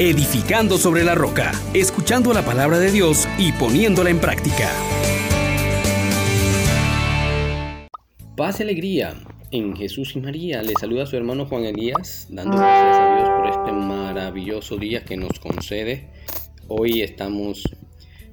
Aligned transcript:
edificando 0.00 0.78
sobre 0.78 1.04
la 1.04 1.14
roca, 1.14 1.52
escuchando 1.74 2.32
la 2.32 2.42
palabra 2.42 2.78
de 2.78 2.90
Dios 2.90 3.28
y 3.36 3.52
poniéndola 3.52 4.08
en 4.08 4.18
práctica. 4.18 4.70
Paz 8.34 8.60
y 8.60 8.62
alegría 8.62 9.12
en 9.50 9.76
Jesús 9.76 10.16
y 10.16 10.20
María. 10.20 10.62
Le 10.62 10.72
saluda 10.80 11.02
a 11.02 11.06
su 11.06 11.18
hermano 11.18 11.44
Juan 11.44 11.66
Elías, 11.66 12.28
dando 12.30 12.56
gracias 12.56 12.96
a 12.96 13.16
Dios 13.16 13.28
por 13.28 13.50
este 13.50 13.72
maravilloso 13.72 14.78
día 14.78 15.04
que 15.04 15.18
nos 15.18 15.38
concede. 15.38 16.08
Hoy 16.66 17.02
estamos 17.02 17.62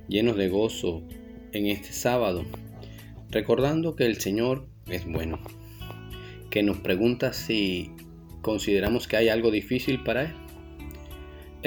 llenos 0.07 0.37
de 0.37 0.47
gozo 0.47 1.03
en 1.51 1.67
este 1.67 1.91
sábado, 1.91 2.45
recordando 3.29 3.97
que 3.97 4.05
el 4.05 4.21
Señor 4.21 4.69
es 4.87 5.05
bueno, 5.05 5.41
que 6.49 6.63
nos 6.63 6.77
pregunta 6.77 7.33
si 7.33 7.91
consideramos 8.41 9.05
que 9.09 9.17
hay 9.17 9.27
algo 9.27 9.51
difícil 9.51 10.01
para 10.01 10.21
Él. 10.21 10.46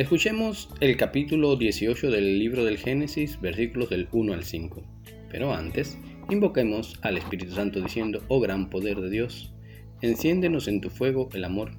Escuchemos 0.01 0.71
el 0.81 0.97
capítulo 0.97 1.57
18 1.57 2.11
del 2.11 2.39
libro 2.39 2.65
del 2.65 2.79
Génesis, 2.79 3.39
versículos 3.39 3.91
del 3.91 4.09
1 4.13 4.33
al 4.33 4.45
5. 4.45 4.83
Pero 5.31 5.53
antes, 5.53 5.99
invoquemos 6.31 6.99
al 7.03 7.19
Espíritu 7.19 7.53
Santo 7.53 7.83
diciendo, 7.83 8.25
oh 8.29 8.41
gran 8.41 8.71
poder 8.71 8.99
de 8.99 9.11
Dios, 9.11 9.53
enciéndenos 10.01 10.69
en 10.69 10.81
tu 10.81 10.89
fuego 10.89 11.29
el 11.35 11.45
amor. 11.45 11.73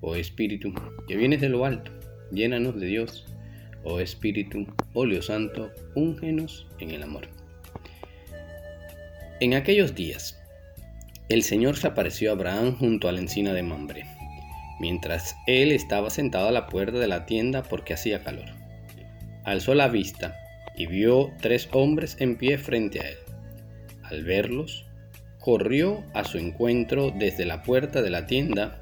Oh 0.00 0.14
Espíritu, 0.14 0.72
que 1.08 1.16
vienes 1.16 1.40
de 1.40 1.48
lo 1.48 1.64
alto, 1.64 1.90
llénanos 2.30 2.78
de 2.78 2.86
Dios. 2.86 3.26
Oh 3.82 3.98
Espíritu, 3.98 4.64
óleo 4.94 5.20
santo, 5.20 5.72
úngenos 5.96 6.68
en 6.78 6.92
el 6.92 7.02
amor. 7.02 7.26
En 9.40 9.54
aquellos 9.54 9.96
días, 9.96 10.40
el 11.28 11.42
Señor 11.42 11.76
se 11.76 11.88
apareció 11.88 12.30
a 12.30 12.34
Abraham 12.34 12.76
junto 12.76 13.08
a 13.08 13.12
la 13.12 13.18
encina 13.18 13.52
de 13.52 13.64
Mambre 13.64 14.17
mientras 14.78 15.36
él 15.46 15.72
estaba 15.72 16.10
sentado 16.10 16.48
a 16.48 16.52
la 16.52 16.66
puerta 16.66 16.98
de 16.98 17.08
la 17.08 17.26
tienda 17.26 17.62
porque 17.62 17.94
hacía 17.94 18.22
calor. 18.22 18.46
Alzó 19.44 19.74
la 19.74 19.88
vista 19.88 20.36
y 20.76 20.86
vio 20.86 21.32
tres 21.40 21.68
hombres 21.72 22.16
en 22.20 22.36
pie 22.36 22.58
frente 22.58 23.00
a 23.00 23.08
él. 23.08 23.16
Al 24.02 24.24
verlos, 24.24 24.86
corrió 25.38 26.04
a 26.14 26.24
su 26.24 26.38
encuentro 26.38 27.10
desde 27.10 27.44
la 27.44 27.62
puerta 27.62 28.02
de 28.02 28.10
la 28.10 28.26
tienda 28.26 28.80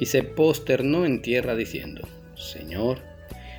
y 0.00 0.06
se 0.06 0.22
posternó 0.22 1.04
en 1.04 1.22
tierra 1.22 1.54
diciendo, 1.54 2.06
Señor, 2.36 2.98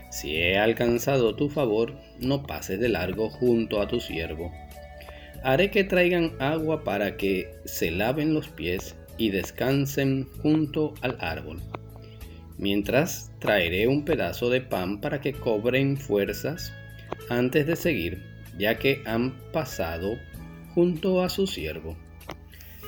si 0.09 0.38
he 0.38 0.57
alcanzado 0.57 1.35
tu 1.35 1.49
favor, 1.49 1.93
no 2.19 2.43
pases 2.43 2.79
de 2.79 2.89
largo 2.89 3.29
junto 3.29 3.81
a 3.81 3.88
tu 3.88 3.99
siervo. 3.99 4.51
Haré 5.43 5.69
que 5.69 5.83
traigan 5.83 6.31
agua 6.39 6.83
para 6.83 7.17
que 7.17 7.53
se 7.65 7.91
laven 7.91 8.33
los 8.33 8.47
pies 8.47 8.95
y 9.17 9.29
descansen 9.29 10.27
junto 10.41 10.93
al 11.01 11.17
árbol. 11.19 11.61
Mientras 12.57 13.31
traeré 13.39 13.87
un 13.87 14.05
pedazo 14.05 14.49
de 14.49 14.61
pan 14.61 15.01
para 15.01 15.19
que 15.19 15.33
cobren 15.33 15.97
fuerzas 15.97 16.73
antes 17.29 17.67
de 17.67 17.75
seguir, 17.75 18.23
ya 18.57 18.79
que 18.79 19.01
han 19.05 19.33
pasado 19.51 20.17
junto 20.73 21.21
a 21.21 21.29
su 21.29 21.47
siervo. 21.47 21.97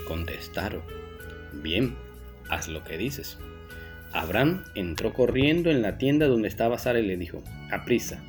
Contestaron, 0.07 0.83
bien, 1.51 1.95
haz 2.49 2.69
lo 2.69 2.85
que 2.85 2.97
dices. 2.97 3.37
Abraham 4.13 4.63
entró 4.73 5.13
corriendo 5.13 5.69
en 5.69 5.81
la 5.81 5.97
tienda 5.97 6.27
donde 6.27 6.47
estaba 6.47 6.77
Sara 6.77 6.99
y 6.99 7.05
le 7.05 7.17
dijo, 7.17 7.43
aprisa, 7.69 8.23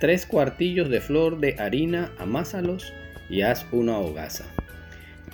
tres 0.00 0.26
cuartillos 0.26 0.90
de 0.90 1.00
flor 1.00 1.38
de 1.38 1.54
harina, 1.60 2.12
amásalos 2.18 2.92
y 3.30 3.42
haz 3.42 3.66
una 3.70 3.98
hogaza. 3.98 4.46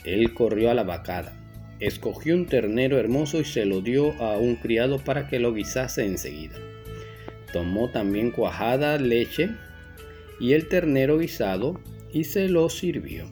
Él 0.04 0.34
corrió 0.34 0.70
a 0.70 0.74
la 0.74 0.82
vacada 0.82 1.32
escogió 1.82 2.36
un 2.36 2.46
ternero 2.46 2.98
hermoso 2.98 3.40
y 3.40 3.44
se 3.44 3.64
lo 3.64 3.80
dio 3.80 4.12
a 4.22 4.38
un 4.38 4.54
criado 4.54 4.98
para 4.98 5.26
que 5.26 5.40
lo 5.40 5.52
guisase 5.52 6.04
enseguida. 6.04 6.54
Tomó 7.52 7.90
también 7.90 8.30
cuajada 8.30 8.98
leche 8.98 9.50
y 10.38 10.52
el 10.52 10.68
ternero 10.68 11.18
guisado 11.18 11.80
y 12.12 12.24
se 12.24 12.48
lo 12.48 12.68
sirvió. 12.70 13.26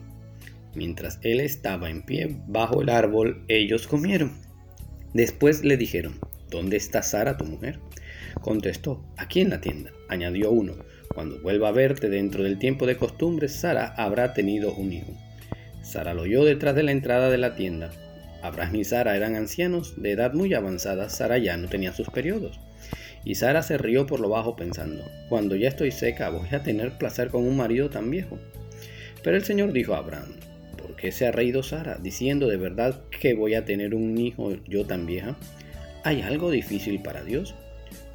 Mientras 0.75 1.19
él 1.23 1.39
estaba 1.39 1.89
en 1.89 2.03
pie 2.03 2.37
bajo 2.47 2.81
el 2.81 2.89
árbol, 2.89 3.43
ellos 3.47 3.87
comieron. 3.87 4.33
Después 5.13 5.63
le 5.63 5.77
dijeron, 5.77 6.19
¿dónde 6.49 6.77
está 6.77 7.03
Sara 7.03 7.37
tu 7.37 7.45
mujer? 7.45 7.79
Contestó, 8.41 9.03
aquí 9.17 9.41
en 9.41 9.49
la 9.49 9.61
tienda. 9.61 9.91
Añadió 10.09 10.51
uno, 10.51 10.75
cuando 11.13 11.41
vuelva 11.41 11.69
a 11.69 11.73
verte 11.73 12.09
dentro 12.09 12.43
del 12.43 12.59
tiempo 12.59 12.85
de 12.85 12.97
costumbre, 12.97 13.47
Sara 13.47 13.93
habrá 13.97 14.33
tenido 14.33 14.73
un 14.73 14.91
hijo. 14.91 15.13
Sara 15.81 16.13
lo 16.13 16.23
oyó 16.23 16.43
detrás 16.43 16.75
de 16.75 16.83
la 16.83 16.91
entrada 16.91 17.29
de 17.29 17.37
la 17.37 17.55
tienda. 17.55 17.91
Abraham 18.41 18.77
y 18.77 18.83
Sara 18.83 19.15
eran 19.15 19.35
ancianos 19.35 20.01
de 20.01 20.11
edad 20.11 20.33
muy 20.33 20.53
avanzada, 20.53 21.09
Sara 21.09 21.37
ya 21.37 21.57
no 21.57 21.67
tenía 21.67 21.93
sus 21.93 22.09
periodos. 22.09 22.59
Y 23.23 23.35
Sara 23.35 23.61
se 23.61 23.77
rió 23.77 24.07
por 24.07 24.19
lo 24.19 24.29
bajo 24.29 24.55
pensando, 24.55 25.03
cuando 25.29 25.55
ya 25.55 25.69
estoy 25.69 25.91
seca 25.91 26.29
voy 26.29 26.49
a 26.51 26.63
tener 26.63 26.97
placer 26.97 27.29
con 27.29 27.43
un 27.43 27.55
marido 27.55 27.89
tan 27.89 28.09
viejo. 28.09 28.39
Pero 29.23 29.37
el 29.37 29.43
Señor 29.43 29.71
dijo 29.73 29.93
a 29.93 29.99
Abraham, 29.99 30.33
¿por 30.77 30.95
qué 30.95 31.11
se 31.11 31.27
ha 31.27 31.31
reído 31.31 31.61
Sara, 31.61 31.99
diciendo 32.01 32.47
de 32.47 32.57
verdad 32.57 33.01
que 33.19 33.35
voy 33.35 33.53
a 33.53 33.65
tener 33.65 33.93
un 33.93 34.17
hijo 34.17 34.55
yo 34.67 34.85
tan 34.85 35.05
vieja? 35.05 35.37
¿Hay 36.03 36.21
algo 36.21 36.49
difícil 36.49 37.03
para 37.03 37.23
Dios? 37.23 37.53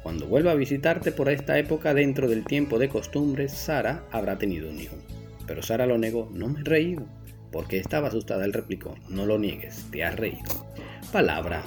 Cuando 0.03 0.27
vuelva 0.27 0.51
a 0.51 0.55
visitarte 0.55 1.13
por 1.13 1.29
esta 1.29 1.57
época 1.57 1.93
dentro 1.93 2.27
del 2.27 2.43
tiempo 2.43 2.79
de 2.79 2.89
costumbres, 2.89 3.53
Sara 3.53 4.03
habrá 4.11 4.37
tenido 4.37 4.69
un 4.69 4.79
hijo. 4.79 4.97
Pero 5.45 5.61
Sara 5.61 5.85
lo 5.85 5.97
negó, 5.97 6.29
no 6.33 6.49
me 6.49 6.59
he 6.59 6.63
reído 6.63 7.05
porque 7.51 7.77
estaba 7.77 8.09
asustada, 8.09 8.45
él 8.45 8.53
replicó, 8.53 8.95
no 9.09 9.25
lo 9.25 9.37
niegues, 9.39 9.85
te 9.91 10.03
has 10.03 10.15
reído. 10.15 10.65
Palabra 11.11 11.63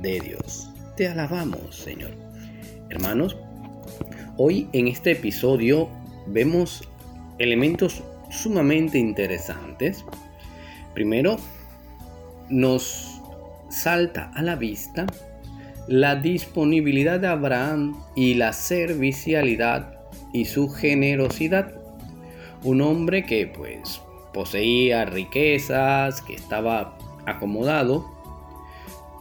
de 0.00 0.20
Dios. 0.20 0.70
Te 0.96 1.08
alabamos, 1.08 1.76
Señor. 1.76 2.10
Hermanos, 2.90 3.36
hoy 4.36 4.68
en 4.72 4.88
este 4.88 5.12
episodio 5.12 5.88
vemos 6.26 6.88
elementos 7.38 8.02
sumamente 8.30 8.98
interesantes. 8.98 10.04
Primero, 10.94 11.38
nos 12.48 13.20
salta 13.70 14.30
a 14.34 14.42
la 14.42 14.56
vista 14.56 15.06
la 15.88 16.16
disponibilidad 16.16 17.18
de 17.18 17.28
Abraham 17.28 17.96
y 18.14 18.34
la 18.34 18.52
servicialidad 18.52 19.98
y 20.32 20.44
su 20.44 20.68
generosidad. 20.68 21.72
Un 22.62 22.80
hombre 22.80 23.24
que 23.24 23.46
pues 23.46 24.00
poseía 24.32 25.04
riquezas, 25.04 26.22
que 26.22 26.34
estaba 26.34 26.98
acomodado, 27.26 28.10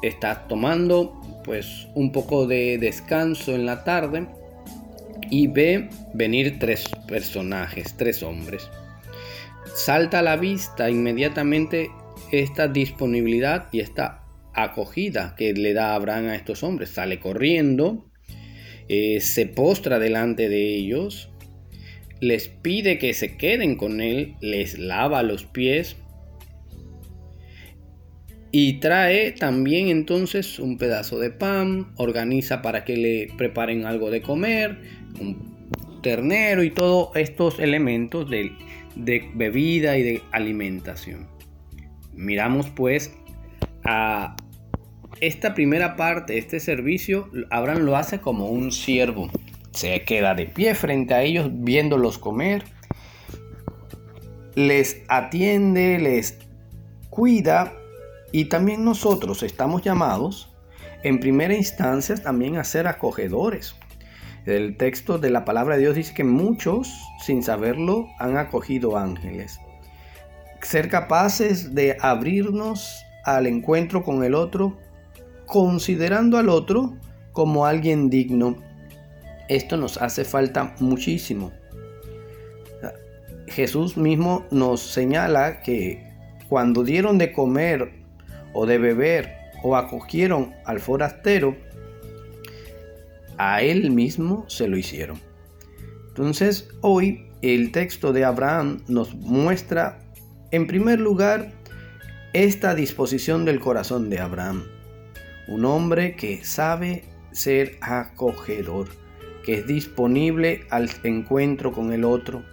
está 0.01 0.47
tomando 0.47 1.19
pues 1.43 1.87
un 1.95 2.11
poco 2.11 2.47
de 2.47 2.77
descanso 2.77 3.53
en 3.53 3.65
la 3.65 3.83
tarde 3.83 4.27
y 5.29 5.47
ve 5.47 5.89
venir 6.13 6.59
tres 6.59 6.89
personajes, 7.07 7.95
tres 7.97 8.23
hombres. 8.23 8.69
Salta 9.73 10.19
a 10.19 10.23
la 10.23 10.35
vista 10.35 10.89
inmediatamente 10.89 11.89
esta 12.31 12.67
disponibilidad 12.67 13.67
y 13.71 13.79
esta 13.79 14.23
acogida 14.53 15.35
que 15.37 15.53
le 15.53 15.73
da 15.73 15.95
Abraham 15.95 16.27
a 16.27 16.35
estos 16.35 16.63
hombres. 16.63 16.89
Sale 16.89 17.19
corriendo, 17.19 18.05
eh, 18.87 19.21
se 19.21 19.45
postra 19.45 19.99
delante 19.99 20.49
de 20.49 20.75
ellos, 20.75 21.30
les 22.21 22.47
pide 22.47 22.99
que 22.99 23.13
se 23.13 23.35
queden 23.35 23.75
con 23.75 23.99
él, 23.99 24.35
les 24.41 24.77
lava 24.77 25.23
los 25.23 25.43
pies 25.43 25.97
y 28.51 28.73
trae 28.73 29.31
también 29.31 29.87
entonces 29.87 30.59
un 30.59 30.77
pedazo 30.77 31.19
de 31.19 31.31
pan, 31.31 31.91
organiza 31.95 32.61
para 32.61 32.85
que 32.85 32.95
le 32.95 33.33
preparen 33.37 33.85
algo 33.85 34.11
de 34.11 34.21
comer, 34.21 34.77
un 35.19 35.99
ternero 36.03 36.63
y 36.63 36.69
todos 36.69 37.15
estos 37.15 37.59
elementos 37.59 38.29
de, 38.29 38.51
bebida 39.33 39.97
y 39.97 40.03
de 40.03 40.21
alimentación. 40.31 41.27
Miramos 42.13 42.69
pues 42.69 43.15
a 43.83 44.35
esta 45.21 45.55
primera 45.55 45.95
parte, 45.95 46.37
este 46.37 46.59
servicio, 46.59 47.29
Abraham 47.49 47.79
lo 47.79 47.95
hace 47.95 48.19
como 48.19 48.49
un 48.49 48.71
siervo 48.71 49.31
se 49.71 50.03
queda 50.03 50.35
de 50.35 50.45
pie 50.45 50.75
frente 50.75 51.13
a 51.13 51.23
ellos 51.23 51.49
viéndolos 51.51 52.17
comer, 52.17 52.63
les 54.55 55.01
atiende, 55.07 55.97
les 55.99 56.37
cuida 57.09 57.73
y 58.31 58.45
también 58.45 58.83
nosotros 58.83 59.43
estamos 59.43 59.81
llamados 59.81 60.53
en 61.03 61.19
primera 61.19 61.55
instancia 61.55 62.15
también 62.15 62.57
a 62.57 62.63
ser 62.63 62.87
acogedores. 62.87 63.75
El 64.45 64.77
texto 64.77 65.17
de 65.17 65.29
la 65.29 65.45
palabra 65.45 65.75
de 65.75 65.81
Dios 65.81 65.95
dice 65.95 66.13
que 66.13 66.23
muchos, 66.23 66.91
sin 67.23 67.43
saberlo, 67.43 68.07
han 68.19 68.37
acogido 68.37 68.97
ángeles. 68.97 69.59
Ser 70.61 70.89
capaces 70.89 71.73
de 71.73 71.97
abrirnos 72.01 73.03
al 73.23 73.47
encuentro 73.47 74.03
con 74.03 74.23
el 74.23 74.33
otro, 74.33 74.77
considerando 75.45 76.37
al 76.37 76.49
otro 76.49 76.97
como 77.33 77.65
alguien 77.65 78.09
digno 78.09 78.57
esto 79.55 79.77
nos 79.77 79.97
hace 79.97 80.23
falta 80.23 80.75
muchísimo. 80.79 81.51
Jesús 83.47 83.97
mismo 83.97 84.45
nos 84.49 84.81
señala 84.81 85.61
que 85.61 86.09
cuando 86.47 86.83
dieron 86.83 87.17
de 87.17 87.33
comer 87.33 87.91
o 88.53 88.65
de 88.65 88.77
beber 88.77 89.33
o 89.61 89.75
acogieron 89.75 90.53
al 90.65 90.79
forastero, 90.79 91.57
a 93.37 93.61
él 93.61 93.91
mismo 93.91 94.45
se 94.47 94.67
lo 94.67 94.77
hicieron. 94.77 95.19
Entonces, 96.07 96.69
hoy 96.81 97.27
el 97.41 97.71
texto 97.71 98.13
de 98.13 98.23
Abraham 98.23 98.83
nos 98.87 99.15
muestra, 99.15 99.99
en 100.51 100.67
primer 100.67 100.99
lugar, 100.99 101.51
esta 102.33 102.73
disposición 102.73 103.43
del 103.43 103.59
corazón 103.59 104.09
de 104.09 104.19
Abraham. 104.19 104.63
Un 105.47 105.65
hombre 105.65 106.15
que 106.15 106.45
sabe 106.45 107.03
ser 107.31 107.77
acogedor, 107.81 109.00
que 109.43 109.55
es 109.55 109.67
disponible 109.67 110.65
al 110.69 110.89
encuentro 111.03 111.71
con 111.71 111.93
el 111.93 112.03
otro, 112.03 112.43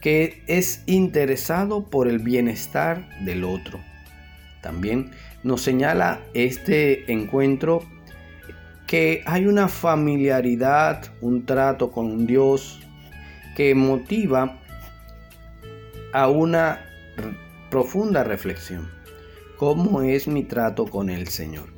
que 0.00 0.42
es 0.46 0.82
interesado 0.86 1.88
por 1.88 2.08
el 2.08 2.18
bienestar 2.18 3.08
del 3.24 3.44
otro. 3.44 3.80
También 4.60 5.10
nos 5.42 5.62
señala 5.62 6.20
este 6.34 7.12
encuentro 7.12 7.84
que 8.86 9.22
hay 9.26 9.46
una 9.46 9.68
familiaridad, 9.68 11.04
un 11.20 11.46
trato 11.46 11.90
con 11.90 12.26
Dios 12.26 12.80
que 13.56 13.74
motiva 13.74 14.60
a 16.12 16.28
una 16.28 16.80
profunda 17.70 18.22
reflexión. 18.22 18.90
¿Cómo 19.56 20.02
es 20.02 20.28
mi 20.28 20.44
trato 20.44 20.86
con 20.86 21.08
el 21.08 21.28
Señor? 21.28 21.72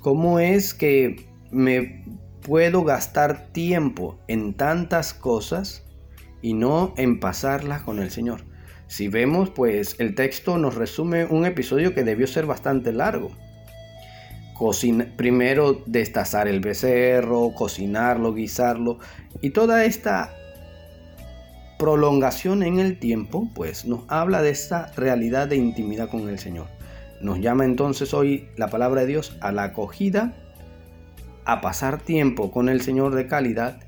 ¿Cómo 0.00 0.38
es 0.38 0.74
que 0.74 1.26
me 1.50 2.03
puedo 2.44 2.84
gastar 2.84 3.48
tiempo 3.48 4.20
en 4.28 4.54
tantas 4.54 5.12
cosas 5.12 5.82
y 6.42 6.54
no 6.54 6.94
en 6.96 7.18
pasarlas 7.18 7.82
con 7.82 7.98
el 7.98 8.12
Señor? 8.12 8.44
Si 8.86 9.08
vemos, 9.08 9.50
pues 9.50 9.96
el 9.98 10.14
texto 10.14 10.58
nos 10.58 10.76
resume 10.76 11.24
un 11.24 11.46
episodio 11.46 11.92
que 11.92 12.04
debió 12.04 12.28
ser 12.28 12.46
bastante 12.46 12.92
largo 12.92 13.32
primero 15.16 15.82
destazar 15.86 16.48
el 16.48 16.60
becerro, 16.60 17.52
cocinarlo, 17.54 18.34
guisarlo 18.34 18.98
y 19.40 19.50
toda 19.50 19.84
esta 19.84 20.32
prolongación 21.78 22.62
en 22.62 22.78
el 22.78 22.98
tiempo, 22.98 23.48
pues 23.54 23.84
nos 23.84 24.02
habla 24.08 24.42
de 24.42 24.50
esta 24.50 24.92
realidad 24.96 25.48
de 25.48 25.56
intimidad 25.56 26.08
con 26.08 26.28
el 26.28 26.38
Señor. 26.38 26.66
Nos 27.20 27.40
llama 27.40 27.64
entonces 27.64 28.14
hoy 28.14 28.48
la 28.56 28.68
palabra 28.68 29.02
de 29.02 29.08
Dios 29.08 29.36
a 29.40 29.50
la 29.50 29.64
acogida, 29.64 30.34
a 31.44 31.60
pasar 31.60 32.00
tiempo 32.00 32.50
con 32.50 32.68
el 32.68 32.80
Señor 32.80 33.14
de 33.14 33.26
calidad 33.26 33.80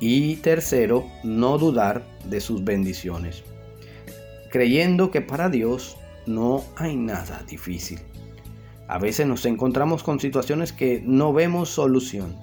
y 0.00 0.36
tercero, 0.36 1.06
no 1.22 1.58
dudar 1.58 2.04
de 2.28 2.40
sus 2.40 2.64
bendiciones, 2.64 3.44
creyendo 4.50 5.10
que 5.10 5.20
para 5.20 5.48
Dios 5.48 5.96
no 6.26 6.64
hay 6.76 6.96
nada 6.96 7.42
difícil. 7.48 8.00
A 8.86 8.98
veces 8.98 9.26
nos 9.26 9.46
encontramos 9.46 10.02
con 10.02 10.20
situaciones 10.20 10.72
que 10.72 11.02
no 11.04 11.32
vemos 11.32 11.70
solución. 11.70 12.36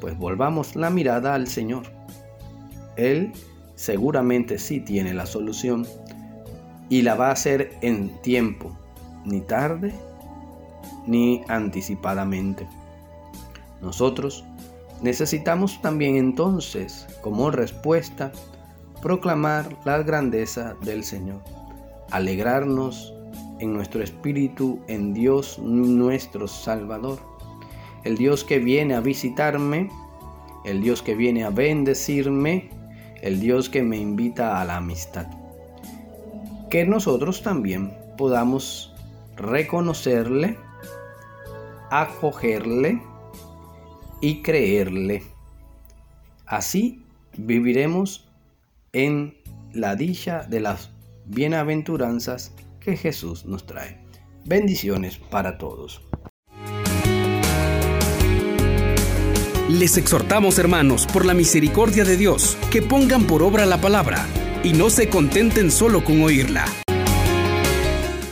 Pues 0.00 0.16
volvamos 0.16 0.74
la 0.74 0.88
mirada 0.88 1.34
al 1.34 1.46
Señor. 1.48 1.82
Él 2.96 3.32
seguramente 3.74 4.58
sí 4.58 4.80
tiene 4.80 5.12
la 5.12 5.26
solución 5.26 5.86
y 6.88 7.02
la 7.02 7.14
va 7.14 7.28
a 7.28 7.32
hacer 7.32 7.72
en 7.82 8.20
tiempo, 8.22 8.76
ni 9.24 9.42
tarde 9.42 9.92
ni 11.06 11.42
anticipadamente. 11.48 12.66
Nosotros 13.82 14.44
necesitamos 15.02 15.80
también 15.80 16.16
entonces, 16.16 17.06
como 17.22 17.50
respuesta, 17.50 18.32
proclamar 19.02 19.76
la 19.84 20.02
grandeza 20.02 20.76
del 20.82 21.04
Señor, 21.04 21.40
alegrarnos 22.10 23.14
en 23.60 23.72
nuestro 23.72 24.02
espíritu 24.02 24.80
en 24.88 25.14
Dios 25.14 25.58
nuestro 25.58 26.48
Salvador. 26.48 27.18
El 28.04 28.16
Dios 28.16 28.44
que 28.44 28.58
viene 28.58 28.94
a 28.94 29.00
visitarme, 29.00 29.90
el 30.64 30.80
Dios 30.82 31.02
que 31.02 31.14
viene 31.14 31.44
a 31.44 31.50
bendecirme, 31.50 32.70
el 33.22 33.40
Dios 33.40 33.68
que 33.68 33.82
me 33.82 33.98
invita 33.98 34.60
a 34.60 34.64
la 34.64 34.76
amistad. 34.76 35.26
Que 36.70 36.86
nosotros 36.86 37.42
también 37.42 37.96
podamos 38.16 38.94
reconocerle, 39.36 40.56
acogerle 41.90 43.02
y 44.20 44.42
creerle. 44.42 45.22
Así 46.46 47.02
viviremos 47.36 48.28
en 48.92 49.36
la 49.72 49.96
dicha 49.96 50.42
de 50.48 50.60
las 50.60 50.90
bienaventuranzas 51.26 52.52
que 52.80 52.96
Jesús 52.96 53.44
nos 53.44 53.66
trae. 53.66 54.00
Bendiciones 54.44 55.18
para 55.18 55.58
todos. 55.58 56.02
Les 59.68 59.96
exhortamos, 59.96 60.58
hermanos, 60.58 61.06
por 61.06 61.24
la 61.24 61.32
misericordia 61.32 62.04
de 62.04 62.16
Dios, 62.16 62.58
que 62.72 62.82
pongan 62.82 63.28
por 63.28 63.42
obra 63.42 63.66
la 63.66 63.80
palabra 63.80 64.26
y 64.64 64.72
no 64.72 64.90
se 64.90 65.08
contenten 65.08 65.70
solo 65.70 66.04
con 66.04 66.22
oírla. 66.22 66.64